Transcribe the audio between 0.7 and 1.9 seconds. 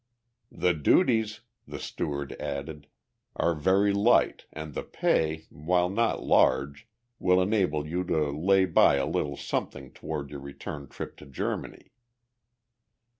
duties," the